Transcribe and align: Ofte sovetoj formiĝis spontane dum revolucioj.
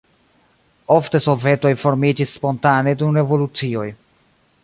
Ofte 0.95 1.21
sovetoj 1.25 1.73
formiĝis 1.83 2.33
spontane 2.39 2.97
dum 3.03 3.15
revolucioj. 3.21 3.87